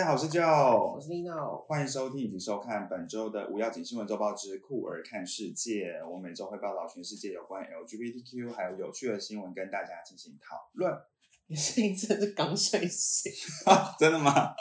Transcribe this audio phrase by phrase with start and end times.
[0.00, 1.62] 家好，我是 Joe，我是 Lino。
[1.66, 6.00] 欢迎收听以及收看本周的无要紧新闻周报之酷儿看世界。
[6.10, 10.90] 我每周会报道全世界有关 LGBTQ 还有有趣的新闻，跟大家进行讨论。
[11.48, 13.30] 你声音真的是刚睡醒，
[14.00, 14.54] 真的吗？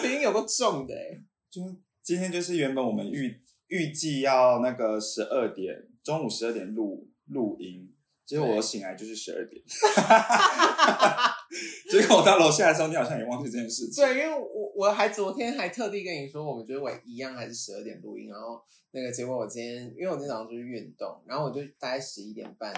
[0.00, 1.22] 声音有个重的哎。
[1.50, 1.60] 就
[2.02, 9.62] 今天就是原本我们预预计要那个十二点中午十二点录录音，结果我醒来就是十二点。
[11.90, 14.04] 结果我到楼下的时候，你好像也忘记这件事情。
[14.04, 22.72] 对，因为我我还昨天还特地跟你说，我们觉得我一样还是十二点录音，然后那个结果我今天，因为我今天早上出去运动，然后我就大概十一点半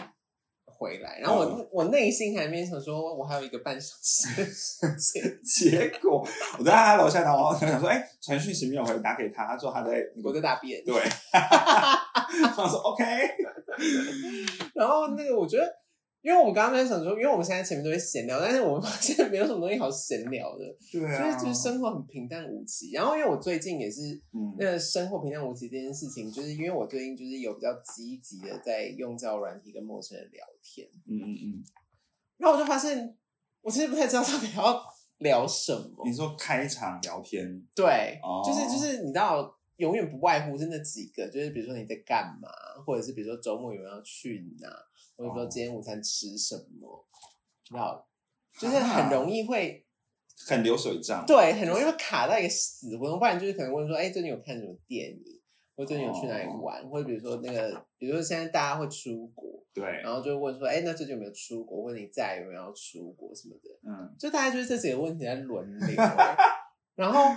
[0.64, 6.26] 回来，然后我、我内心还没想说，我还有一个半小时结果
[6.58, 10.94] 我在他楼下，然后我想说，哎，传讯息没有回，打给他，他说他在我在大便，对，
[11.30, 13.04] 他说 OK，
[14.74, 15.81] 然后那个我觉得。
[16.22, 22.92] 因为我们刚刚在想说，因为我们现在前面都会闲聊，但是我们发现没有什么东西好闲聊的，对啊，就是就是生活很平淡无奇。
[22.92, 31.64] 然后因为我最近也是，嗯，那个生活平淡无奇这件事情，就是因为我最近就是有比较积极的在用交友软体跟陌生人聊天，嗯嗯嗯，
[32.38, 33.16] 然后我就发现，
[33.60, 34.80] 我其实不太知道到底要
[35.18, 36.04] 聊什么。
[36.04, 42.48] 你说开场聊天，对，就是就是你知道，永远不外乎是那几个，就是比如说你在干嘛，
[42.86, 44.68] 或者是比如说周末有没有要去哪。
[45.22, 47.06] 或者说今天午餐吃什么？
[47.74, 48.06] 要
[48.58, 49.86] 就是很容易会
[50.46, 53.18] 很流水账，对，很容易会卡到一个死胡同。
[53.18, 55.40] 不然就是可能问说，哎，最近有看什么电影？
[55.74, 56.86] 或最近有去哪里玩？
[56.90, 61.82] 或者比如说那个，比如说现在大家会出国，对，然后就问说，哎，那最近有没有出国？
[61.84, 63.70] 或者你再有没有要出国什么的？
[63.88, 65.96] 嗯，就大家就是这几个问题在轮流。
[66.94, 67.34] 然后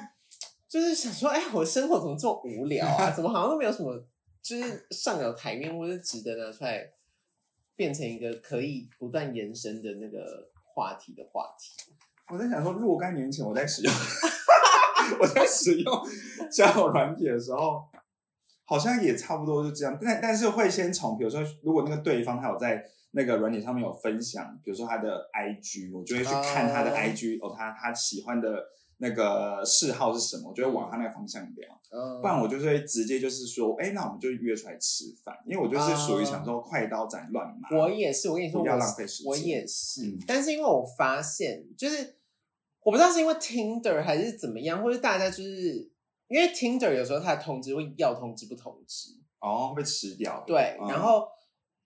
[0.68, 3.10] 就是想说，哎，我生活怎么这么无聊啊？
[3.16, 3.96] 怎么好像都没有什么
[4.42, 6.92] 就是上有台面或者值得拿出来。
[7.76, 11.94] 变成一个可以不断延伸的那个话题的话题。
[12.32, 13.94] 我在想说，若干年前我在使用，
[15.20, 16.08] 我在使用
[16.52, 17.84] 交友软体的时候，
[18.66, 19.98] 好像也差不多就这样。
[20.02, 28.66] 但但是会先从，比如说，如果那个对方他有在那个软体上面有分享，比如说他的 IG，我就会去看他的 IG，哦，他他喜欢的。
[28.98, 30.50] 那个嗜好是什么？
[30.50, 31.82] 我就会往他那个方向聊，
[32.22, 37.78] 不然我就是会直接就是说，哎，那我们就约出来吃饭，因为我就是属于想说快刀斩乱麻。
[37.78, 39.30] 我也是，我跟你说，不要浪费时间。
[39.30, 42.18] 我也是，但是因为我发现，就是
[42.82, 45.92] 我不知道是因为 Tinder 还是怎么样，或者大家就是
[46.28, 50.44] 因为 Tinder 有时候他的通知会要通知不通知，哦，会被吃掉。
[50.48, 51.28] 对，然后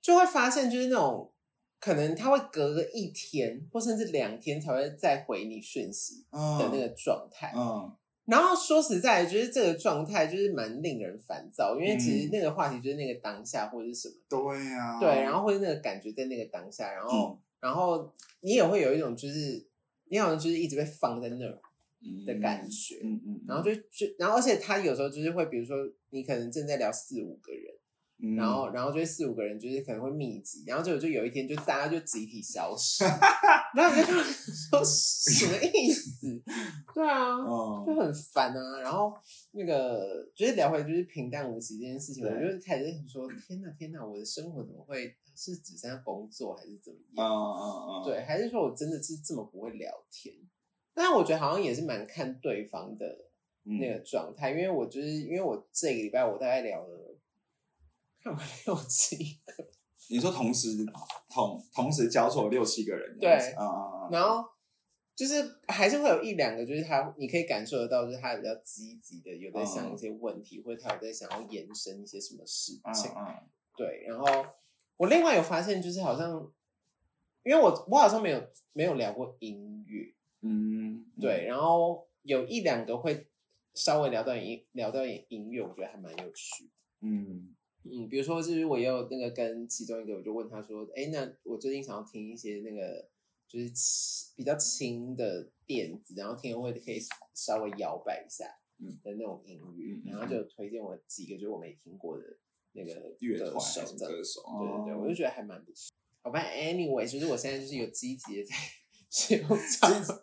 [0.01, 1.31] 就会发现就是那种。
[1.79, 7.89] 可能他会隔个一天或甚至两天才会再回你讯息的那个状态，嗯，
[8.25, 19.65] 然后说实在，就是这个状态就是蛮令人烦躁，因为其实那个话题就是那个当下或者是什么，对呀，对，然后或者那个感觉在那个当下，然后然后你也会有一种就是
[20.09, 21.61] 你好像就是一直被放在那儿
[22.25, 25.77] 的感觉，嗯嗯，然后就就然后而且他有时候就是会比如说
[26.09, 27.73] 你可能正在聊四五个人。
[28.35, 33.05] 然后，然后就四五个人，就是可能会密集，然后就就有一天，就大家就集体消失，
[33.73, 36.27] 然后就说什么意思？
[36.93, 37.37] 对啊，
[37.87, 38.81] 就很烦啊。
[38.81, 39.13] 然后
[39.51, 47.25] 那个就是聊回就是平淡无奇这件事情，我就开始说：天哪，天哪，我的生活怎么会是只剩下工作，还是怎么样？
[47.25, 50.35] 嗯嗯嗯，对，还是说我真的是这么不会聊天？
[50.93, 53.05] 但我觉得好像也是蛮看对方的
[53.63, 57.08] 那个状态，因为我就是因为我这个礼拜我大概聊了。
[58.65, 59.15] 六七
[59.45, 59.67] 个，
[60.09, 60.69] 你说同时
[61.29, 64.43] 同同时交错六七个人，对，嗯然后
[65.15, 74.03] 就是还是会有一两个，就是他你可以感受得到，就是他比较积极的，有在想一些问题，或者他有在想要延伸一些什么事情，嗯嗯，对。
[74.07, 74.25] 然后
[74.97, 76.29] 我另外有发现，就是好像
[77.43, 78.41] 因为我我好像没有
[78.73, 81.45] 没有聊过音乐，嗯，对。
[81.45, 83.27] 然后有一两个会
[83.73, 86.69] 稍微聊到音聊到音音乐，我觉得还蛮有趣，
[87.01, 87.55] 嗯。
[87.83, 93.07] 嗯，比如说，就是我也有那个跟其中一个，我就问他说：“哎，那我最近想要听一些那个
[93.47, 93.71] 就是
[94.35, 96.99] 比较轻的电子，然后听会可以
[97.33, 98.45] 稍微摇摆一下
[99.03, 102.23] 的那种音乐，然后就推荐我几个就是我没听过的
[102.73, 105.89] 那个乐团歌手，对对对，我就觉得还蛮不错。
[106.21, 108.55] 好吧，Anyway，就是我现在就是有积极的在
[109.09, 109.49] 使用，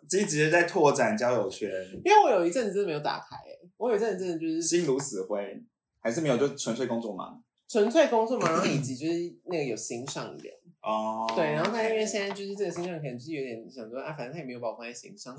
[0.07, 1.69] 积积极的在拓展交友圈，
[2.05, 5.61] 因为我有一阵子真的没有打开，哎，我有一阵子真的就是心如死灰，
[5.99, 7.43] 还是没有，就纯粹工作忙。
[7.67, 9.13] 纯粹工作嘛，然后以及就是
[9.45, 15.35] 那个有心上人哦，对，然后他因为现在就是这个心上人可能就是有点想说啊，反正他也没有把我放在心上，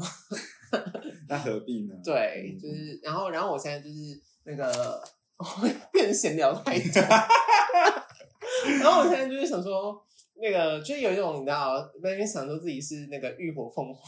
[1.29, 1.95] 那何必呢？
[2.05, 5.03] 对，就是然后然后我现在就是那个
[5.93, 7.01] 变闲聊太多，
[8.81, 9.99] 然后我现在就是想说，
[10.35, 14.03] 那个就是有一种你知道，在那边想说自己是那个浴火凤凰，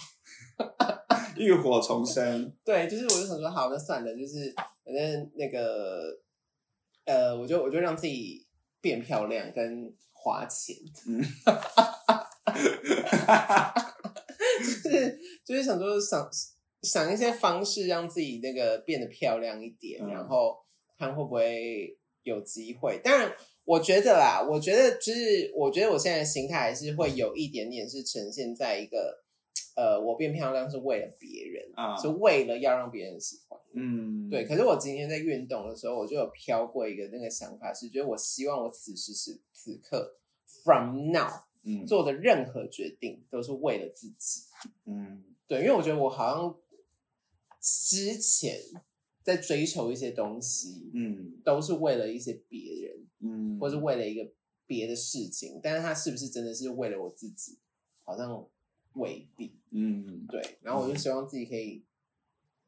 [1.36, 2.52] 浴火重生。
[2.64, 4.52] 对，就是我就想说，好，那算了，就是
[4.84, 6.02] 反正那个
[7.10, 8.46] 呃，我就我就让自己
[8.80, 10.76] 变漂亮跟花钱，
[11.08, 11.20] 嗯，
[14.84, 16.30] 就是就是想说想
[16.82, 20.56] 想一些方式让自己那个变得漂亮一点，然后
[20.96, 23.00] 看会不会有机会。
[23.02, 23.32] 当然。
[23.66, 29.22] 我觉得啦，我觉得就是，我觉得我现在的心态还是会有一点点是呈现在一个，
[29.76, 31.64] 呃，我变漂亮是为了别人，
[32.00, 33.58] 是为了要让别人喜欢。
[33.72, 34.44] 嗯，对。
[34.44, 40.16] 可是我今天在运动的时候，我就有飘过一个那个想法，是觉得我希望我此时此此刻
[40.64, 41.30] ，from now，
[41.64, 44.42] 嗯，做的任何决定都是为了自己。
[44.86, 46.56] 嗯，对，因为我觉得我好像
[47.60, 48.58] 之前
[49.22, 53.06] 在追求一些东西，嗯，都是为了一些别人。
[53.22, 54.32] 嗯，或是为了一个
[54.66, 57.58] 别的事情，但是他是不是真的是为了我自己？
[58.02, 58.48] 好像
[58.94, 59.60] 未必。
[59.70, 60.58] 嗯，对。
[60.62, 61.84] 然后我就希望自己可以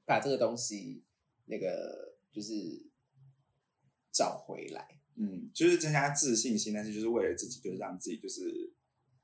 [0.04, 1.02] 把这个东西，
[1.46, 2.86] 那个就是
[4.12, 5.00] 找回来。
[5.16, 8.72] 嗯，就是增加自信心，但是就是为了自己，就是让自己就是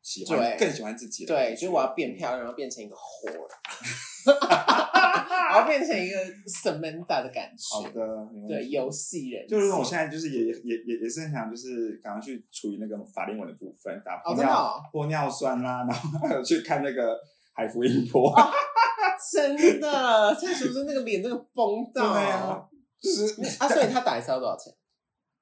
[0.02, 1.24] 喜欢更喜欢自己。
[1.24, 3.48] 对，就是我要变漂亮，然后变成一个火。
[5.50, 6.16] 然后变成一个
[6.46, 7.76] Samantha 的感觉。
[7.76, 9.46] 好的，对，游戏人。
[9.48, 17.18] 就是我现在就是也也也也是很想，就是赶快去处理那个法令纹的部分，打玻尿玻尿酸啦，然后还有去看那个
[17.52, 18.34] 海福音波。
[19.32, 22.12] 真的，蔡叔叔那个脸那个崩到。
[22.14, 22.62] 对啊，
[23.00, 23.24] 就是
[23.58, 24.72] 啊，所以他打一次要多少钱？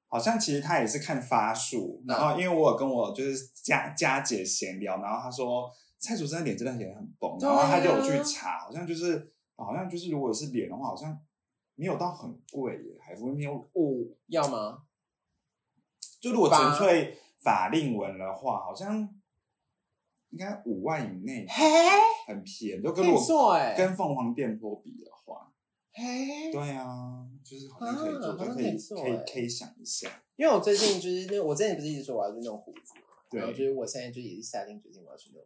[0.09, 9.33] 好像其实他也是看发数，然后因为我有跟我就是佳佳姐闲聊，然后他说蔡叔生的脸真的也很崩，然后他就有去查，好像就是。
[9.59, 11.19] 好像就是，如果是脸的话，好像
[11.77, 14.83] 没有到很贵耶，还不会没有五要吗？
[16.21, 19.09] 就如果纯粹法令纹的话，好像
[20.29, 21.47] 应该五万以内，
[22.27, 22.83] 很便宜。
[22.83, 23.19] 就跟我
[23.75, 25.51] 跟凤凰电波比的话，
[25.91, 30.23] 嘿，对啊，就是好像可以做，就可以可以可以想一下。
[30.37, 35.41] 因为我最近就是那我之前不是一直说我要去弄胡子嘛，然后就是我现在就也是下定决心我要去弄。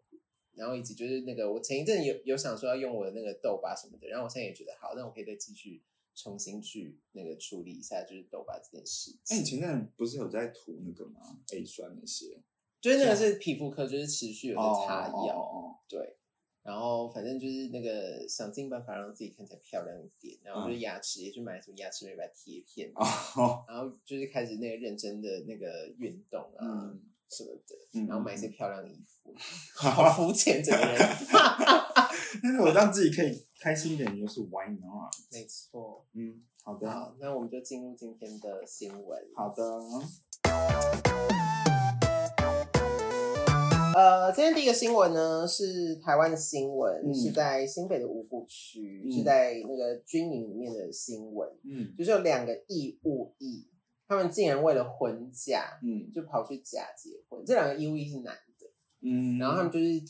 [0.61, 5.83] 然后以及就是那个，我前一阵有有想说要用我的那个痘疤什么的，然后我现在也觉得好，那我可以再继续
[6.15, 9.17] 重新去那个处理一下，就是痘疤这件事。
[9.29, 12.43] 哎，你前阵不是有在涂那个吗？A 酸那些，
[12.79, 15.81] 就是那个是皮肤科，就是持续有在擦药。
[15.89, 16.17] 对，
[16.63, 22.93] 然后反正就是那个想尽办法让自己看起来漂亮一点，然后就是牙齿也去买什么牙齿美白贴片，
[23.67, 26.95] 然后就是开始那个认真的那个运动啊。
[27.31, 29.33] 什么的，然后买一些漂亮的衣服，
[29.75, 30.99] 好肤浅这个人。
[32.43, 35.15] 但是我让自己可以开心一点，就是 Why not？
[35.33, 39.21] 没错，嗯，好的，好，那我们就进入今天的新闻。
[39.37, 39.63] 好的。
[43.93, 51.49] 呃，今天第一个新闻呢是台湾的新闻，是在新北的五股区，是在那个军营里面的新闻。
[51.65, 53.67] 嗯，就是有两个义务役。
[54.11, 57.45] 他们竟然为了婚假，嗯，就跑去假结婚。
[57.47, 58.67] 这两个 U E 是男的，
[59.03, 60.03] 嗯，然后他们就是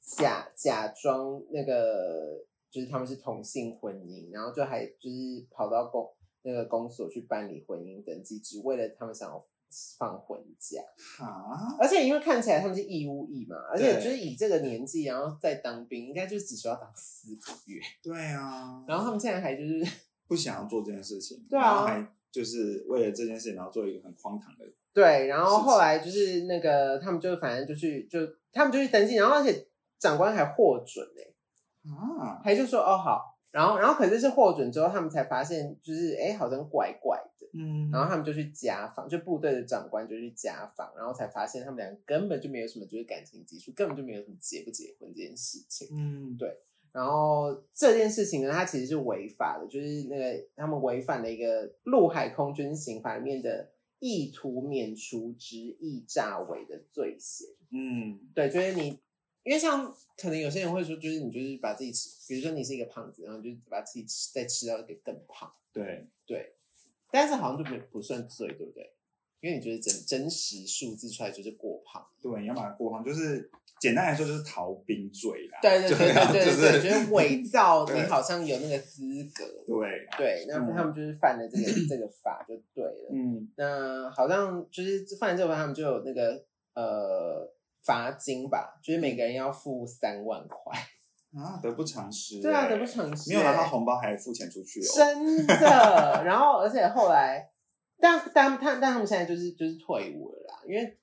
[0.00, 2.40] 假假装那个，
[2.70, 6.08] 就是他们是同性婚姻，然后就还就是跑到公
[6.42, 9.44] 那个公所去办理婚姻登记，只为了他们想要
[9.98, 10.80] 放婚假
[11.20, 11.74] 啊！
[11.80, 17.80] 而且因为看起来他们是义务役嘛，而且就是以这个年纪，然后再当兵，应该就只需要当四个月。
[18.00, 19.84] 对啊，然后他们现在还就是
[20.28, 22.14] 不想要做这件事情，对啊。
[22.30, 24.66] 就是为了这件事，然后做一个很荒唐的。
[24.92, 28.18] 对，然后后来就是那个他们就反正就去就
[28.52, 29.66] 他们就去登记，然后而且
[29.98, 46.58] 长官还获准哎，啊，还就说哦好，然后然后可是是获准之后，他们才发现就是哎好像怪怪的，嗯，然后他们就去家访，就部队的长官就去家访，然后才发现他们两个根本就没有什么就是感情基础，根本就没有什么结不结婚这件事情，嗯，对。
[46.90, 57.48] 然后这件事情呢，它其实是违法的，就是那个他们违反了一个陆海空军刑法里面的意图免除执意诈伪的罪嫌。
[57.70, 58.98] 嗯，对，就是你，
[59.44, 65.52] 因为像可能有些人会说，就是你就是把自己吃，比如说你是一个胖子，然后就把自己吃再吃到一个更胖。
[65.72, 66.54] 对对，
[67.10, 68.90] 但是好像就不不算罪，对不对？
[69.40, 72.04] 因为你觉得真真实数字出来就是过胖。
[72.20, 73.50] 对，你要把它过胖，就是。
[73.80, 79.02] 简单来说就是逃兵罪啦，对对对对对对，就是伪造你好像有那个资
[79.34, 80.06] 格，对。
[80.16, 86.44] 对，那他们就是犯了这个这个法就对了，嗯，那好像就是犯了这个法，他们就有那个
[86.74, 87.48] 呃
[87.84, 90.76] 罚金吧，就是每个人要付三万块
[91.40, 97.48] 啊，得不偿失，对啊，得不偿失，没有拿到红包还付钱出去哦，真的，然后而且后来，
[98.00, 100.98] 但但他但他们现在就是就是退伍了啦，因为。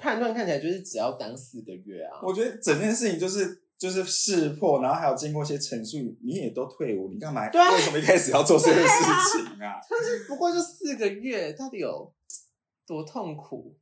[0.00, 2.20] 判断看起来就是只要当四个月啊。
[2.22, 7.48] 我觉得整件事情就是就是识破，然后还有经过一些陈述，你也都退伍，你干嘛？
[7.50, 9.78] 对啊，为什么一开始要做这件事情啊？
[9.88, 12.12] 但是不过就四个月，到底有
[12.86, 13.76] 多痛苦？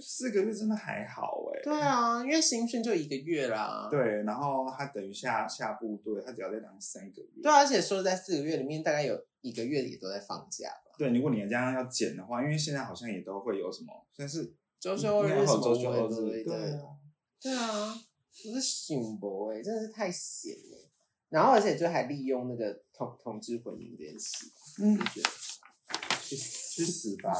[0.00, 1.62] 四个月真的还好哎。
[1.62, 3.88] 对啊，因为新训就一个月啦。
[3.90, 7.42] 对，然后他等于下下部队，他只要再当三个月。
[7.42, 10.94] 对，而且说在四个月里面，大概有一个月也都在放假吧。
[10.98, 16.52] 对，如果你这样要减的话，因为现在好像也都会有什么，但是周休日什么之类的。
[16.52, 16.80] 对啊，
[17.40, 17.94] 对啊，
[18.48, 20.90] 我是醒博哎，真的是太闲了。
[21.28, 24.46] 然后而且就还利用那个同同志婚姻这件事，
[24.82, 25.28] 嗯，觉得
[26.22, 27.32] 去去死吧。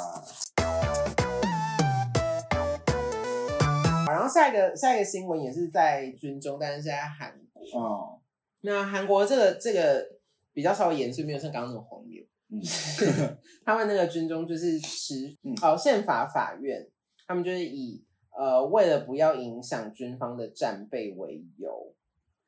[4.07, 7.81] 好然后下一个下一个新闻也是在军中，但是是在韩国。
[7.81, 8.21] 哦，
[8.63, 10.05] 那韩国这个这个
[10.53, 12.25] 比较稍微严肃，没有像刚刚那么荒谬。
[12.49, 12.61] 嗯，
[13.65, 16.89] 他们那个军中就是持哦宪法法院，
[17.27, 21.95] 他们就是以呃为了不要影响军方的战备为由，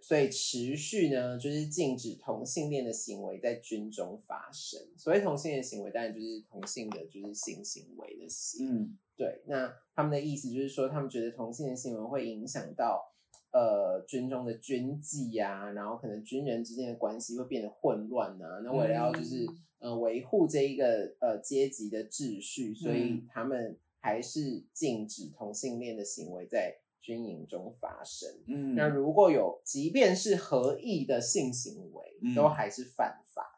[0.01, 4.81] 所以持续呢就是禁止同性恋的行为在军中发生。
[4.97, 8.67] 所谓同性恋行为，当然就是同性的就是性行为的性。
[8.69, 8.99] 嗯。
[9.19, 13.13] 对，那他们的意思就是说，他们觉得同性恋行为会影响到
[13.51, 18.61] 呃军中的军纪啊，然后可能军人之间的关系会变得混乱啊。
[18.63, 19.45] 那为了要就是
[19.81, 28.29] 呃维护这一个呃阶级的秩序，所以他们还是禁止同性恋的行为在军营中发生。
[28.47, 33.55] 嗯，那如果有，即便是合意的性行为，都还是犯法。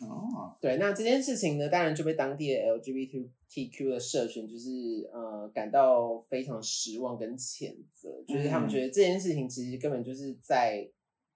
[0.00, 10.88] 哦，对，那这件事情呢，当然就被当地的 LGBTQ 的社群就是呃感到非常失望跟谴责，就是他们觉得这件事情其实根本就是在，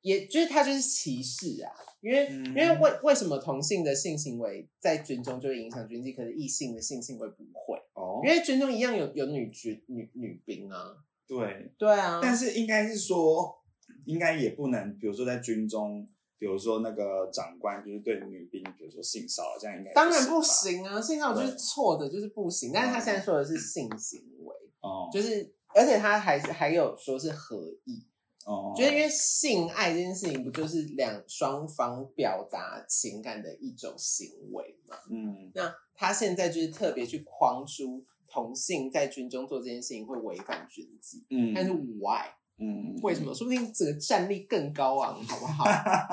[0.03, 13.63] 也就是他就是歧视啊，因为因为为为什么同性的性行为在军中就会影响军纪，可是异性的性行为不会哦，因为军中一样有有女军女女兵啊，对对啊，但是应该是说，
[14.05, 16.09] 应该也不能，比如说在军中。
[16.41, 20.99] 比如说那个长官就是对女兵，比如说性骚扰，这样应该当然不行啊！
[20.99, 22.71] 性骚扰就是错的，就是不行。
[22.73, 28.03] 但是他现在说的是性行为，哦，就是而且他还是还有说是合意，
[28.47, 34.97] 哦，就是因为性爱这件事情不就是两双方表达情感的一种行为嘛？
[35.11, 42.27] 嗯，那他现在就是特别去框出同性在军中做这件事情会违反军纪，嗯，但是 why？
[42.63, 43.33] 嗯，为什么？
[43.35, 45.65] 说不定整个战力更高昂， 好不好？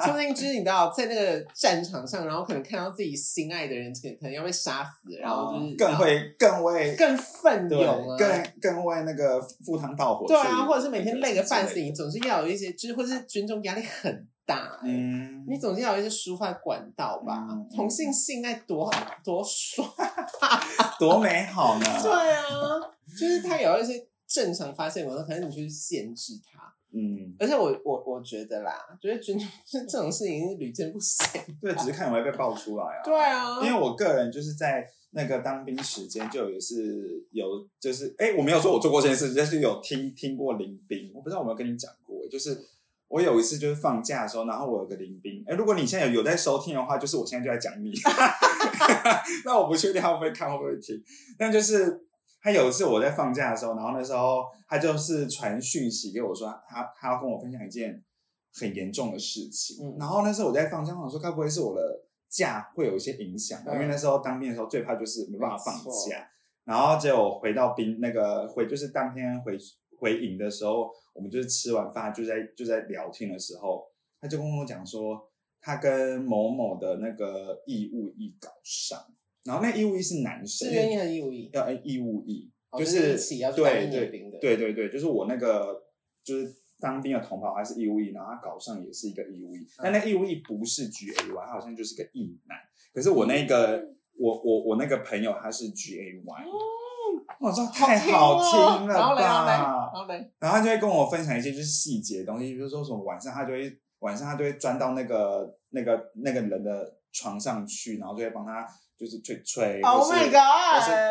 [0.02, 10.26] 说不定就是你知道，在那个战场上，然后可能看到自己心爱的人可可能要被杀死，然后就是更会更为更奋勇啊，更更为那个赴汤蹈火。
[10.26, 17.46] 对啊，或者是每天累个半死，你总是要有一些，就是或是军中压力很大，嗯，你总是要有一些抒发管道吧？
[17.76, 18.90] 同性性爱多
[19.22, 19.86] 多爽，
[20.98, 21.86] 多美好呢？
[22.02, 22.46] 对啊，
[23.20, 24.08] 就是他有一些。
[24.28, 31.26] 正常发现我可能你去限制他，嗯，而且我我我觉得啦，觉得军这这种事情是屡见不鲜。
[31.62, 33.02] 对，只是看有没有被爆出来啊。
[33.06, 41.10] 对啊，因为我个人就是在那个当兵时间就也是有，就是哎，我没有说我做过这件事，但是有听听过临兵。
[41.16, 42.60] 我不知道有没有跟你讲过，就是
[43.08, 45.42] 我有一次就是放假的时候，然后我有个临兵。
[45.48, 47.94] 哎，如果你现在有有在收听的话，就是我现在就在讲你。
[49.46, 51.02] 那我不确定他会不会看，会不会听，
[51.38, 52.04] 但就是。
[52.42, 58.04] 他有一次我在放假的时候，然后那时候他就是传讯息给我说，他他要跟我分享一件
[58.54, 59.78] 很严重的事情。
[59.86, 61.82] 嗯，然后那时候我在放假，我说该不会是我的
[62.30, 63.62] 假会有一些影响？
[63.66, 65.76] 因为那时候当兵的时候最怕就是没办法放
[66.10, 66.28] 假。
[66.64, 69.58] 然后结果回到兵那个回就是当天回
[70.00, 73.86] 回营的时候，我们就是吃完饭就在就在聊天的时候，
[74.20, 75.30] 他就跟我讲说
[75.60, 79.00] 他跟某某的那个义务役搞上。
[79.48, 81.50] 然后那义务役是男生，志愿役还是义务役？
[81.54, 83.18] 要义务役，就是
[83.56, 84.08] 对对
[84.42, 85.84] 对对对，就是我那个
[86.22, 92.58] 就是当兵的同袍，还是义务役，然后他搞上也是一个义务役，但那义务役不是 G A Y，他好像就是个役男。
[92.94, 93.88] 可是我那个
[94.20, 96.46] 我我我那个朋友他是 G A Y，
[97.40, 100.08] 我说太好听了吧，然后
[100.40, 108.68] 然后他就会跟我分享一些就是细节的东西，比如说什么晚上他就会晚上他就会钻到那个那个那个人的床上去，然后就会帮他。
[109.00, 110.32] 就是吹吹，或是或是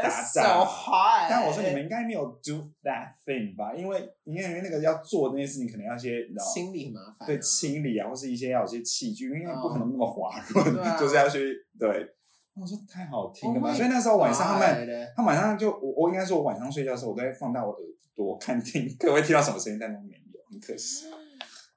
[0.02, 0.66] 打仗，
[1.30, 3.72] 但我说你们应该没有 do that thing 吧？
[3.72, 11.88] 因为因为那个要做那些事情，可能要些清理麻烦，对清理啊，或是一些要有些器具，因为不可能那么滑润，就是要去对。
[12.60, 17.80] 我说太好听了嘛，所以那时候晚上他们，他晚上就我我应该说，我晚上睡觉的时候，我都会放大我耳
[18.16, 21.06] 朵看听，可会听到什么声音，但都没有，很可惜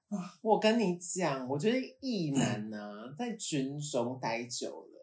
[0.10, 0.38] 啊。
[0.42, 5.00] 我跟你讲，我觉得异男呢，在军中待久了。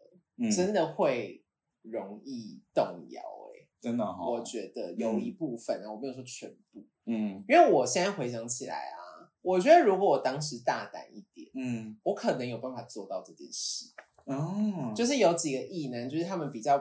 [0.55, 1.43] 真的会
[1.81, 3.21] 容易动摇
[3.55, 4.93] 哎，真的哈，我觉得。
[4.93, 7.43] 有一部分啊，我没有说全部，嗯。
[7.49, 11.97] 因为我现在回想起来啊，我觉得如果我当时大胆一点，嗯。
[12.03, 13.85] 我可能有办法做到这件事。
[14.25, 16.77] 哦，就是有几个异男，就是他们比较，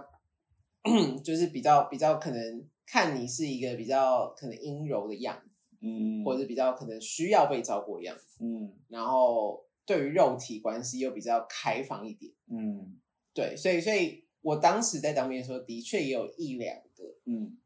[1.25, 6.25] 就是比较比较可能看你是一个比较可能阴柔的样子，嗯。
[6.25, 8.73] 或者是比较可能需要被照顾的样子，嗯。
[8.89, 12.97] 然后对于肉体关系又比较开放一点，嗯。
[13.35, 17.59] 对，所以所以我当时在当面的时候，的确也有一两个嗯。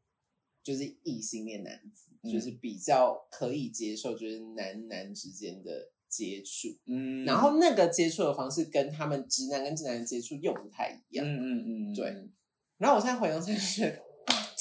[0.63, 2.31] 就是异性恋男子，嗯。
[2.31, 11.25] 就是比较可以接受，就是男男之间的接触，嗯，然后那个接触的方式跟他们直男跟直男的接触又不太一样。
[11.25, 12.29] 嗯嗯嗯，对。
[12.77, 13.97] 然后我现在回想起来，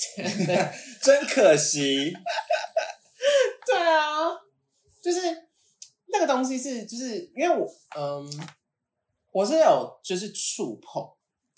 [1.03, 2.13] 真可惜，
[5.01, 5.19] 就是
[6.07, 7.67] 那个东西是，就是因为我
[7.97, 8.49] 嗯，
[9.33, 11.03] 我是有就是触碰，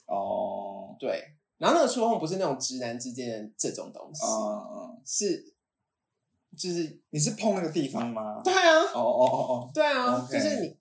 [0.07, 5.55] 哦，对，然后那个触碰不是那种直男之间的这种东西，嗯，是
[6.57, 8.41] 就是你是碰那个地方吗？
[8.45, 10.79] 对啊，哦哦哦哦对啊 OK 就是你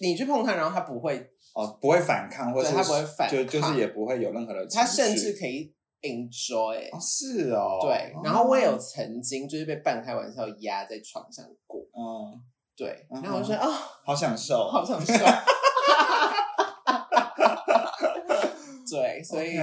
[0.00, 1.18] 你去碰它，然后它不会，
[1.54, 6.88] 哦哦，不会反抗，或者对他不会反就就是抗也不会有任何的情绪，它甚至可以 enjoy。
[6.94, 12.40] 哦是哦，对，然后我也有曾经就是被半开玩笑压在床上过，嗯，
[12.74, 13.68] 对，然后我就说啊，
[14.04, 15.12] 好享受，好享受。
[18.90, 19.56] 对，所以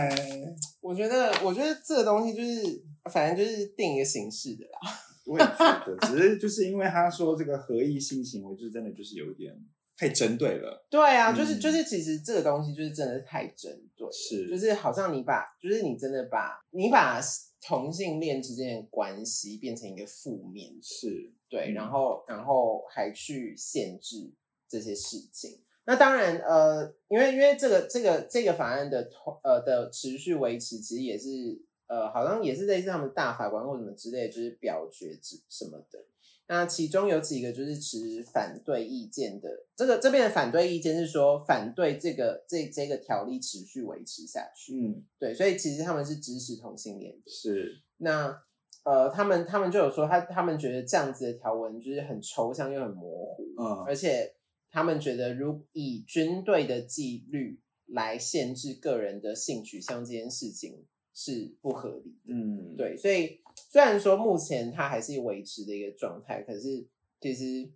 [0.80, 4.80] 我觉得，我觉得这个东西就是，反正就是定一个形式的啦。
[5.26, 9.54] 我也觉得，只是就是因为他说这个合意性行为，就真的就是有点
[9.98, 11.60] 太针对了，对啊，就是嗯。
[11.60, 14.48] 就是，其实这个东西就是真的是太针对，是。
[14.50, 17.20] 就是好像你把，就是你真的把你把
[17.62, 24.32] 同性恋之间的关系变成一个负面，是，对，嗯然后然后还去限制
[24.68, 25.62] 这些事情。
[25.86, 36.04] 那当然，呃，因为因为这个这个这个法案的通呃的持续维持，其实也是呃，好像也是类似他们大法官或什么之类，就是表决之什么的。
[36.50, 44.74] 那其中有几个就是持反对意见的，这个这边的反对意见是说反对这个这这个条例持续维持下去。
[44.74, 47.30] 嗯，对，所以其实他们是支持同性恋的。
[47.30, 48.44] 是，那
[48.88, 54.34] 呃，他们他们就有说他他们觉得这样子的条文就是很抽象又很模糊，嗯而且
[54.72, 62.34] 他们觉得如以军队的纪律来限制个人的性取向这件事情是不合理的。
[62.34, 66.88] 嗯，，对，所以虽然说目前它还是维持的一个状态，可是
[67.20, 67.70] 其实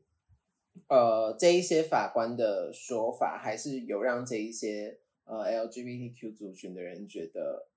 [0.88, 7.67] 呃这一些法官的说法还是有让这一些呃 LGBTQ 族群的人觉得，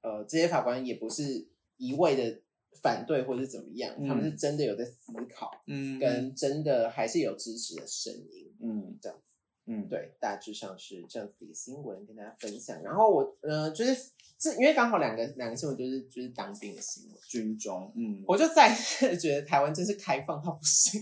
[0.00, 2.40] 呃这些法官也不是一味的
[2.82, 8.54] 反对或者是怎么样，他们是真的有在思考，嗯，跟真的还是有支持的声音。
[8.60, 9.34] 嗯这样子，
[9.66, 12.82] 嗯，对，大致上是这样子的一个新闻跟大家分享。
[12.82, 21.00] 然后我呃，就是这因为刚好两个两个新闻就是就是当兵的新闻，军中，嗯，我就再次觉得台湾真是开放到不行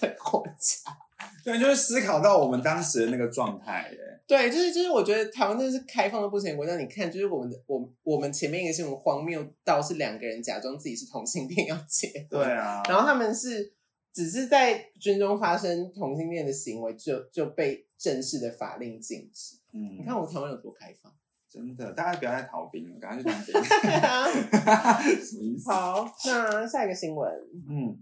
[0.00, 0.96] 的国家。
[1.44, 6.76] 对，就是思考到我们当时的那个状态，耶，对，就是就是我觉得台湾真的是开放到不行的国家。
[6.76, 13.72] 你看，就是我们的我我们前面一个新闻荒谬到是两个人假装自己是同性恋要结婚，对啊，然后他们是
[14.12, 19.56] 只是在军中发生同性恋的行为就就被正式的法令禁止。
[19.72, 21.12] 嗯，你看我们台湾有多开放。
[21.52, 24.24] 真的，大家不要再逃兵了，赶快去当兵， 对啊，
[25.02, 25.68] 什么意思？
[25.68, 27.28] 好，那下一个新闻，
[27.68, 27.98] 嗯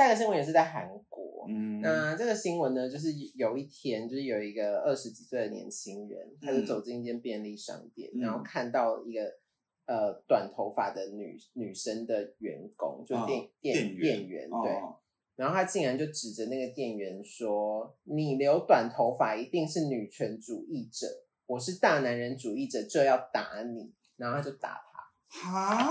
[0.00, 1.46] 下一个新闻也是在韩国。
[1.48, 9.22] 嗯，那这个新闻呢，就是有一天，就是有一个二十几岁的年轻人，他就走进一间便利商店，嗯然后看到一个
[9.86, 14.96] 呃短头发的女女生的员工，就哦店、店店员店员对，哦
[15.36, 21.06] 然后他竟然就指着那个店员说：“你留短头发一定是女权主义者，
[21.46, 25.48] 我是大男人主义者，就要打你。”然后他就打他。
[25.48, 25.88] 哈，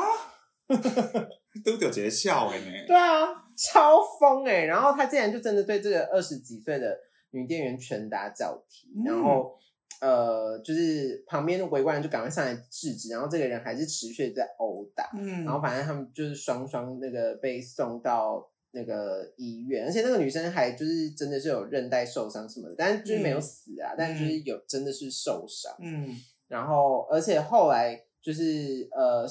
[1.66, 6.98] 都有节笑哎呢，对啊，超疯哎、然后他竟然就真的对这个二十几岁的
[7.32, 9.04] 女店员拳打脚踢，嗯。
[9.04, 9.54] 然后
[10.00, 15.44] 呃，就是旁边的围观人就赶快上来制止，然后这个人还是持续地在殴打，嗯。
[15.44, 25.76] 然后反正他们就是双双那个被送到那个医院，而且那个女生还就是真的是有韧带受伤什么的，但是就是没有死啊，但就是有真的是受伤。
[25.80, 26.16] 嗯。
[26.48, 29.28] 然后，而且后来就是呃，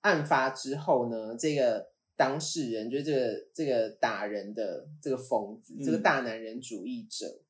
[0.00, 1.86] 案发之后呢，这个
[2.18, 7.40] 当事人就是这个这个打人的这个疯子，嗯这个大男人主义者，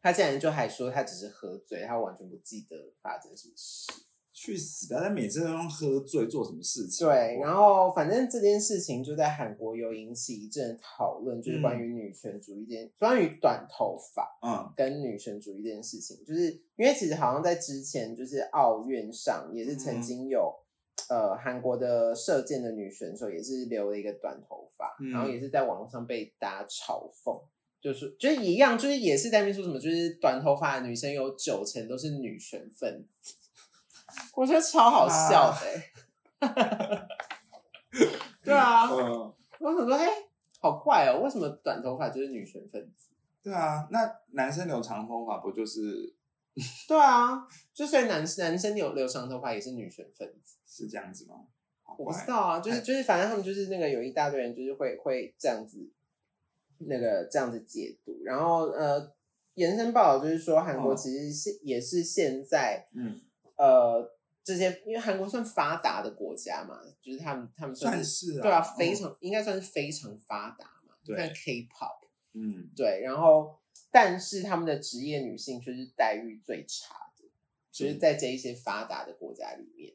[0.00, 3.92] 他竟然就还说他只是喝醉，他完全不记得发生什么事。
[4.34, 4.92] 去死！
[4.92, 4.98] 吧！
[4.98, 7.06] 他每次都用喝醉做什么事情。
[7.06, 20.52] 对，然后反正这件事情就在韩国有引起一阵讨论，就是关于女权主义这件，关于短头发，嗯，跟女权主义这件事情，就是因为其实好像在之前就是奥运上也是曾经有，
[21.12, 27.38] 呃，韩国的射箭的女选手也是留了一个短头发，然后也是在网络上被大家嘲讽，
[27.82, 33.34] 就是就是一样，就是也是在那边说什么，就是短头发的女生有九成都是女权分子。
[34.34, 35.52] 我觉得超好笑
[36.40, 37.08] 的，
[38.42, 40.08] 对啊，嗯我想说，哎，
[40.60, 43.10] 好怪哦，为什么短头发就是女权分子？
[43.42, 46.14] 对啊，那男生留长头发不就是？
[46.88, 51.46] 对啊，就所以男男生留留长头发也是女权分子，是这样子吗？
[51.98, 55.90] 我不知道啊，就是就是，反正他们就是那个有一大堆人，就是会会这样子，
[56.78, 59.12] 那个这样子解读，然后呃，
[59.54, 63.20] 延伸报道就是说，韩国其实是也是现在，嗯。
[63.56, 64.10] 呃，
[64.42, 70.94] 这些因为韩国算发达的国家嘛，就是他们他们算是对啊，非常应该算是非常发达嘛。
[71.04, 73.56] 对，K-pop，嗯，对，然后
[73.92, 77.28] 但是他们的职业女性却是待遇最差的，
[77.70, 79.94] 就是在这一些发达的国家里面，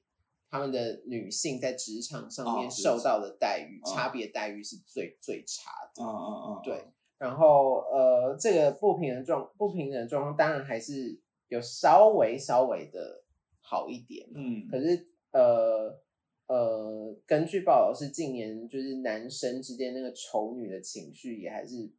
[0.49, 6.01] 他们的女性在职场上面受到的待遇差别待遇是最最差的。
[6.01, 6.85] 嗯嗯嗯，对。
[7.17, 13.23] 然后呃，这个不平等状不平等状况，当然还是有稍微稍微的。
[13.69, 16.01] 好一点，嗯，可是呃
[16.45, 21.91] 呃，根据报道是近年就是男生之间那个丑女的情绪也还是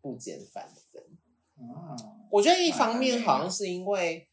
[0.00, 1.17] 不减反增啊。
[2.30, 4.28] 我觉得一方面好像是因为，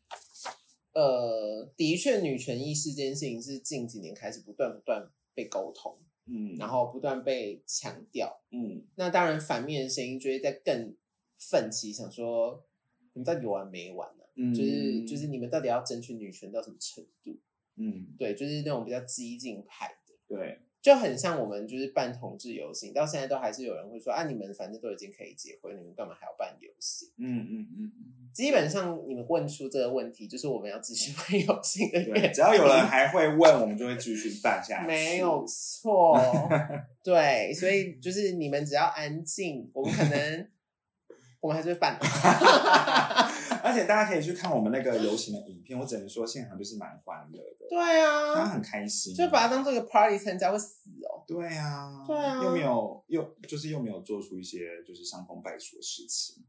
[0.93, 10.95] 呃，的确女权意识这件事情是近几年开始不断不断被沟通，嗯，然后不断被强调，嗯，那当然反面的声音就会在更
[11.37, 12.65] 奋起，想说
[13.13, 14.53] 你们到底有完没完呢？
[14.53, 17.39] 就是就是你们到底要争取女权到什么程度？
[17.77, 27.09] 嗯，对，就是那种比较激进派的，对，就很像我们就是办同志游行，到现在都还是有人会说啊，你们反正都已经可以结婚，你们干嘛还要办游行？
[27.17, 27.91] 嗯嗯嗯
[28.31, 32.31] 基本上你们问出这个问题，就是我们要继续办游行的原因。
[32.31, 34.87] 只要有人还会问，我们就会继续办下去。
[34.87, 36.19] 没有错，
[37.03, 40.47] 对，所以就是你们只要安静，我们可能
[41.41, 41.97] 我们还是会办。
[43.75, 47.67] 而且大家可以去看我们那个游行的影片，我只能说现场就是蛮欢乐的。
[47.69, 51.25] 对啊，他很开心，就把它当做一个 party 参加会死哦。
[51.27, 56.43] 对啊，对啊，又没有又就是又没有做出一些就是伤风败俗的事情。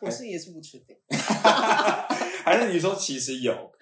[0.00, 0.96] 我是也是不确定，
[2.44, 3.72] 还是你说其实有？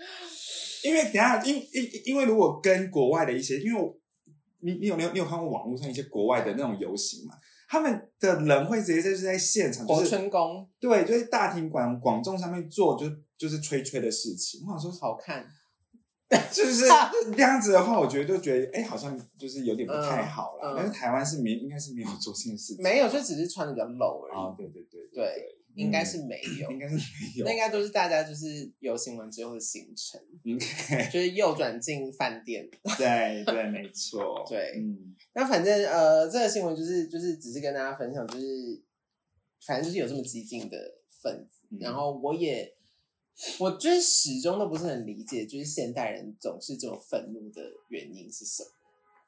[0.85, 3.83] 因为等下因因因为如果跟国外的一些，因为
[4.61, 7.35] 你你有没有你有看过网络上一些国外的那种游行嘛？
[7.69, 14.63] 他们的人会直接就是在现场，就是春宫，对，就是大庭广广众上面做，就是就是吹吹的事情。
[14.67, 15.47] 我想说好看，
[16.51, 16.87] 就是
[17.37, 20.75] 这样子的话，我觉得就觉得哎，好像就是有点不太好了。
[20.75, 24.37] 但是台湾是没，应该是没有做这件事情，没有，就只是穿的比较露而已。
[24.37, 25.58] 啊，对对对对。
[25.79, 27.01] 应该是没有，应该是没
[27.37, 27.45] 有。
[27.45, 30.59] 那应该都是大家就是游行完之后的行程， 嗯，
[31.11, 32.69] 就是右转进饭店。
[32.99, 34.45] 对对，没错。
[34.51, 38.83] 对，嗯，那反正呃，这个新闻就是就是只是跟大家分享，就是
[39.65, 40.77] 反正就是有这么激进的
[41.23, 41.67] 分子。
[41.79, 42.75] 然后我也，
[43.61, 48.71] 我就是始终都不是很理解，就是现代人总是这种愤怒的原因是什么？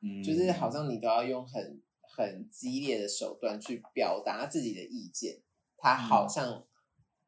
[0.03, 5.39] 嗯，就是好像你都要用很很激烈的手段去表达自己的意见。
[5.81, 6.67] 他好像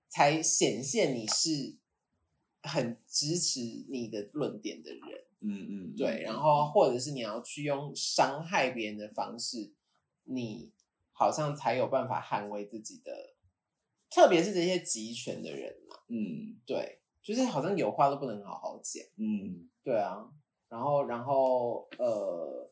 [0.08, 1.76] 才显现你是
[2.62, 9.72] 很支持你的论点的人，嗯嗯，对，然后或者是你要去用伤害别人的方式，
[10.24, 10.70] 你
[11.12, 13.34] 好像才有办法捍卫自己的，
[14.10, 20.28] 特别是这些集权的人嘛，嗯，对，就是好像有话都不能好好讲，嗯，对啊，
[20.68, 22.70] 然后然后呃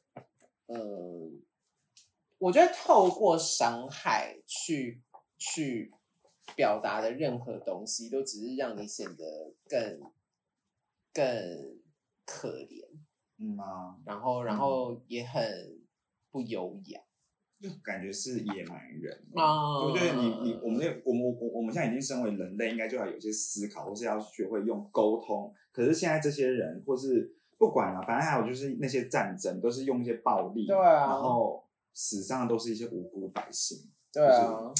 [0.67, 1.31] 呃，
[2.39, 5.01] 我觉得透过伤害去。
[5.41, 5.91] 去
[6.55, 10.01] 表达的任何东西，都只是让你显得更
[11.15, 11.25] 更
[12.27, 12.85] 可怜，
[13.39, 13.97] 嗯啊？
[14.05, 15.43] 然后，然后也很
[16.31, 17.01] 不优雅，
[17.61, 19.81] 就感觉是野蛮人啊！
[19.83, 20.13] 对不对？
[20.13, 25.53] 你你我们那我们我我们现在已经身为人类，应该就要有些思考，或是要学会用沟通。
[25.73, 33.79] 可是现在这些人，或是不管了，反正还有就是那些战争，都是用一些暴力，对啊，然后死伤的都是一些无辜百姓，
[34.13, 34.73] 对啊。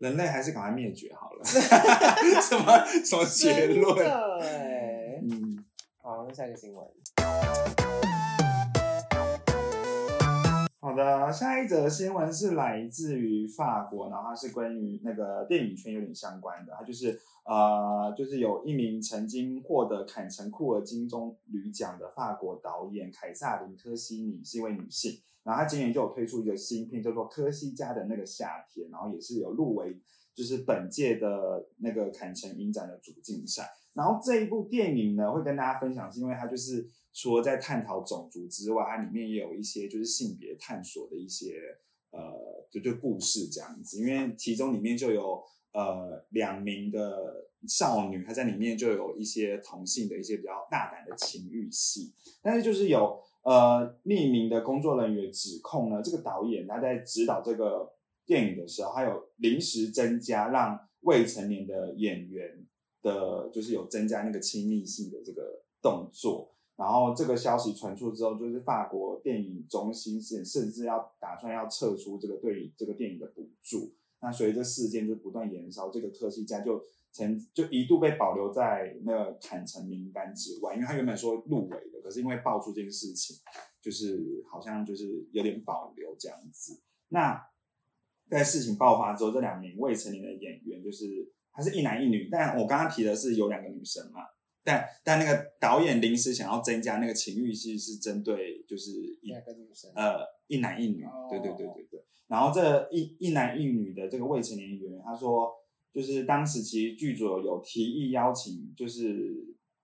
[0.00, 1.44] 人类还是赶快灭绝好了。
[1.44, 3.94] 什么什么结论？
[3.94, 5.62] 对，嗯，
[5.98, 6.86] 好，那下一个新闻。
[10.80, 30.00] 好的，下一则新闻是来自于法国，然后它是关于那个电影圈有点相关的，它就是呃，就是有一名曾经获得坎城库尔金棕榈奖的法国导演凯撒琳科西尼是一位女性，然后他今年就有推出一个新片叫做《科西嘉的那个夏天》，然后也是有入围，
[30.34, 33.70] 就是本届的那个坎城影展的主竞赛。
[33.94, 36.90] 然后这一部电影呢，会跟大家分享，是因为它就是。
[37.12, 41.60] 除了在探讨种族之外，它里面也有一些就是性别探索的一些
[42.12, 42.20] 呃，
[42.70, 43.98] 就就故事这样子。
[43.98, 52.14] 因为其中里面就有呃两名的少女，她在里面就有一些同性的一些比较大胆的情欲戏。
[52.40, 57.92] 但是就是有呃匿名的工作人员指控呢，这个导演他在指导这个
[58.26, 62.66] 电影的时候，他有临时增加让未成年的演员
[63.02, 66.52] 的，就是有增加那个亲密性的这个动作。
[66.76, 73.92] 然后这个消息传出之后，就是法国电影中心甚甚至要打算要撤出这个对这个电影的补助。
[74.22, 83.36] 那随着事件就不断延烧，这个科西嘉就曾就一度被保留在那个坎城名单之外，因为他原本说入围的，可是因为爆出这件事情，
[83.80, 86.80] 就是好像就是有点保留这样子。
[87.08, 87.40] 那
[88.28, 94.20] 在事情爆发之后，这两名未成年的演员就是他是一男一女，但我刚刚提的是有两个女生嘛。
[94.62, 98.90] 但但那个导演临时想要增加那个情欲戏，是针对就是
[99.22, 99.32] 一
[99.94, 102.04] 呃一男一女，对对对对对。
[102.28, 105.50] 然后这一一男一女的这个未成年演员，他说
[105.92, 109.34] 就是当时其实剧组有提议邀请就是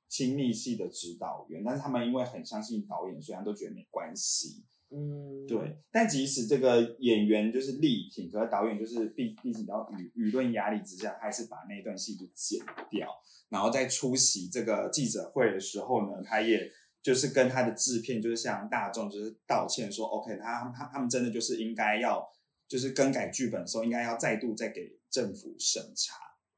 [0.09, 4.65] 亲密戏的指导员，但是他们因为很相信导演，虽然都觉得没关系。
[4.89, 13.09] 嗯，对，但即使这个演员就是力挺，可是导演就是毕毕竟要舆舆论压力之下，还是把那段戏就剪掉。
[13.49, 16.71] 然后在出席这个记者会的时候呢，他也
[17.03, 22.25] 就是跟他的制片就是向大众就是道歉说，OK，他他他们真的就是应该要
[22.69, 26.15] 就是更改剧本的时候，应该要再度再给政府审查，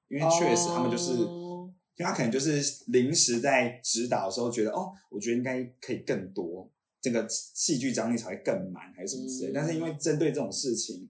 [0.09, 6.68] 因为确实他们就是，因为他可能就是临时在指导的时候觉得，哦，我觉得应该可以更多。
[7.01, 9.53] 这个戏剧张力才会更满，还是什么之类？
[9.55, 11.09] 但是因为针对这种事情，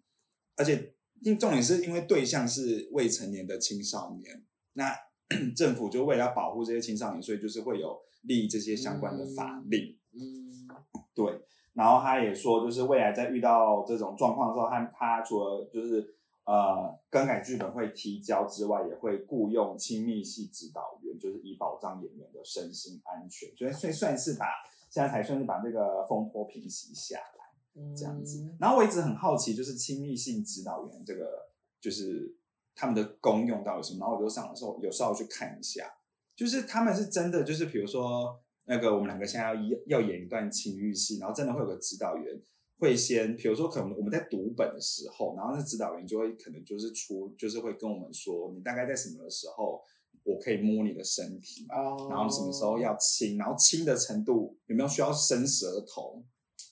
[0.56, 4.94] 而且因重点是因为对象是未成年的青少年，那
[5.56, 9.98] 政府就为了保护这些青少年，所以就是会有立这些相关的法令。
[10.12, 10.68] 嗯，
[11.14, 11.40] 对。
[11.72, 16.17] 然后他也说，就是未来在遇到这种状况的时候，他他除了就是
[16.48, 23.54] 呃更改剧本会提交之外，也会雇佣亲密系指导员，就是以保障演员的身心安全。
[23.54, 24.46] 所以所以算是把。
[24.90, 28.56] 现在才算是把这个风波平息下来，这样子。
[28.58, 32.34] 然后我一直很好奇，就是亲密性指导员这个，就是
[32.74, 33.98] 他们的功用到底什么？
[34.00, 35.92] 然后我就上的时候有时候去看一下，
[36.34, 39.54] 就是他们是真的，就是比如说那个我们两个现在要
[39.86, 42.40] 要演一段情欲戏，然后真的会有个指导员
[42.78, 49.82] 会先，比如说可能我们在读本的时候，然后那指导员就会可能就是出，就是会跟我们说，你大概在什么的时候。
[50.24, 56.22] 我可以摸你的身体，然后什么时候要亲，然后亲的程度有没有需要伸舌头？